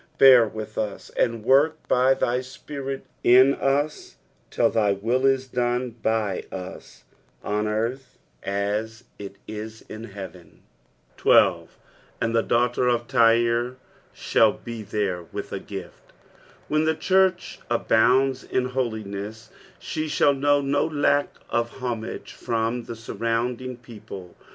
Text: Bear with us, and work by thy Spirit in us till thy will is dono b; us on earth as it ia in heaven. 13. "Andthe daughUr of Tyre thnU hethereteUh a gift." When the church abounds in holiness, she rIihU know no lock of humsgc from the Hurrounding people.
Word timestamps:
Bear 0.17 0.47
with 0.47 0.79
us, 0.79 1.11
and 1.11 1.43
work 1.45 1.77
by 1.87 2.15
thy 2.15 2.41
Spirit 2.41 3.05
in 3.23 3.53
us 3.53 4.15
till 4.49 4.67
thy 4.67 4.93
will 4.93 5.27
is 5.27 5.47
dono 5.47 5.91
b; 6.01 6.43
us 6.51 7.03
on 7.43 7.67
earth 7.67 8.17
as 8.41 9.03
it 9.19 9.35
ia 9.47 9.69
in 9.89 10.05
heaven. 10.05 10.63
13. 11.19 11.67
"Andthe 12.19 12.47
daughUr 12.47 12.91
of 12.91 13.07
Tyre 13.07 13.75
thnU 14.15 14.57
hethereteUh 14.91 15.51
a 15.51 15.59
gift." 15.59 16.13
When 16.67 16.85
the 16.85 16.95
church 16.95 17.59
abounds 17.69 18.43
in 18.43 18.69
holiness, 18.69 19.51
she 19.77 20.07
rIihU 20.07 20.35
know 20.35 20.61
no 20.61 20.83
lock 20.87 21.43
of 21.51 21.73
humsgc 21.73 22.31
from 22.31 22.85
the 22.85 22.93
Hurrounding 22.95 23.79
people. 23.83 24.35